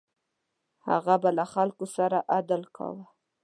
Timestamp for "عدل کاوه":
2.37-3.05